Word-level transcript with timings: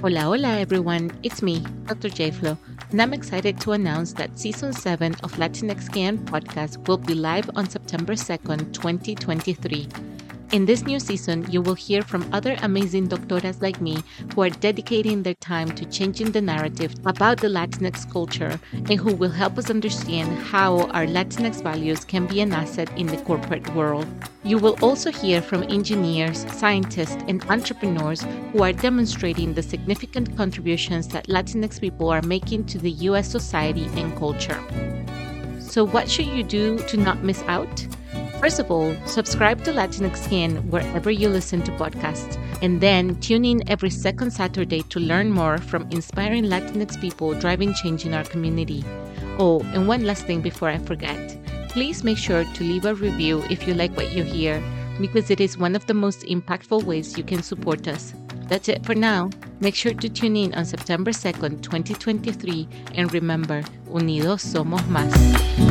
Hola, 0.00 0.20
hola, 0.20 0.60
everyone. 0.60 1.10
It's 1.24 1.42
me, 1.42 1.58
Dr. 1.86 2.08
J-Flo, 2.08 2.56
and 2.92 3.02
I'm 3.02 3.12
excited 3.12 3.60
to 3.62 3.72
announce 3.72 4.12
that 4.12 4.38
Season 4.38 4.72
7 4.72 5.16
of 5.24 5.32
Latinx 5.32 5.92
Can 5.92 6.18
podcast 6.18 6.86
will 6.86 6.98
be 6.98 7.14
live 7.14 7.50
on 7.56 7.68
September 7.68 8.12
2nd, 8.12 8.72
2023. 8.72 9.88
In 10.52 10.66
this 10.66 10.84
new 10.84 11.00
season, 11.00 11.44
you 11.50 11.60
will 11.60 11.74
hear 11.74 12.02
from 12.02 12.32
other 12.32 12.56
amazing 12.62 13.08
doctoras 13.08 13.60
like 13.60 13.80
me 13.80 14.04
who 14.36 14.42
are 14.42 14.50
dedicating 14.50 15.24
their 15.24 15.34
time 15.34 15.72
to 15.72 15.84
changing 15.86 16.30
the 16.30 16.42
narrative 16.42 16.94
about 17.04 17.40
the 17.40 17.48
Latinx 17.48 18.08
culture 18.12 18.60
and 18.72 19.00
who 19.00 19.12
will 19.12 19.30
help 19.30 19.58
us 19.58 19.68
understand 19.68 20.38
how 20.38 20.82
our 20.90 21.06
Latinx 21.06 21.60
values 21.60 22.04
can 22.04 22.24
be 22.28 22.40
an 22.40 22.52
asset 22.52 22.88
in 22.96 23.08
the 23.08 23.16
corporate 23.24 23.68
world. 23.74 24.06
You 24.44 24.58
will 24.58 24.76
also 24.80 25.10
hear 25.10 25.42
from 25.42 25.64
engineers, 25.64 26.46
scientists, 26.52 27.22
and 27.26 27.44
entrepreneurs 27.50 28.22
who 28.52 28.62
are 28.62 28.72
demonstrating 28.72 29.52
the 29.52 29.62
significant 29.62 30.36
contributions 30.36 31.08
that 31.08 31.26
Latinx 31.26 31.80
people 31.80 32.08
are 32.08 32.22
making 32.22 32.66
to 32.66 32.78
the 32.78 32.92
US 33.08 33.28
society 33.28 33.86
and 33.94 34.16
culture. 34.16 34.62
So, 35.60 35.84
what 35.84 36.08
should 36.08 36.26
you 36.26 36.44
do 36.44 36.78
to 36.78 36.96
not 36.96 37.22
miss 37.22 37.42
out? 37.42 37.86
First 38.40 38.60
of 38.60 38.70
all, 38.70 38.94
subscribe 39.04 39.64
to 39.64 39.72
Latinx 39.72 40.28
Can 40.28 40.70
wherever 40.70 41.10
you 41.10 41.28
listen 41.28 41.60
to 41.62 41.72
podcasts, 41.72 42.38
and 42.62 42.80
then 42.80 43.16
tune 43.20 43.44
in 43.44 43.68
every 43.68 43.90
second 43.90 44.30
Saturday 44.30 44.82
to 44.82 45.00
learn 45.00 45.32
more 45.32 45.58
from 45.58 45.90
inspiring 45.90 46.44
Latinx 46.44 47.00
people 47.00 47.34
driving 47.34 47.74
change 47.74 48.06
in 48.06 48.14
our 48.14 48.24
community. 48.24 48.84
Oh, 49.40 49.60
and 49.74 49.88
one 49.88 50.04
last 50.04 50.26
thing 50.26 50.40
before 50.40 50.68
I 50.68 50.78
forget. 50.78 51.36
Please 51.68 52.02
make 52.02 52.18
sure 52.18 52.44
to 52.44 52.64
leave 52.64 52.84
a 52.86 52.94
review 52.94 53.44
if 53.50 53.66
you 53.66 53.74
like 53.74 53.96
what 53.96 54.12
you 54.12 54.24
hear, 54.24 54.62
because 55.00 55.30
it 55.30 55.40
is 55.40 55.58
one 55.58 55.76
of 55.76 55.86
the 55.86 55.94
most 55.94 56.22
impactful 56.22 56.82
ways 56.82 57.16
you 57.16 57.22
can 57.22 57.42
support 57.42 57.86
us. 57.86 58.14
That's 58.48 58.68
it 58.68 58.84
for 58.84 58.94
now. 58.94 59.30
Make 59.60 59.74
sure 59.74 59.92
to 59.92 60.08
tune 60.08 60.36
in 60.36 60.54
on 60.54 60.64
September 60.64 61.10
2nd, 61.10 61.62
2023, 61.62 62.68
and 62.94 63.12
remember, 63.12 63.62
unidos 63.90 64.40
somos 64.40 64.82
más. 64.88 65.67